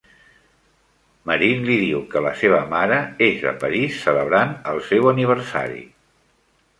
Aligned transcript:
Marin 1.31 1.59
li 1.67 1.75
diu 1.81 1.99
que 2.13 2.23
la 2.27 2.31
seva 2.39 2.61
mare 2.71 2.97
és 3.25 3.45
a 3.51 3.53
París 3.65 3.99
celebrant 4.07 4.55
el 4.73 4.81
seu 4.89 5.11
aniversari. 5.13 5.85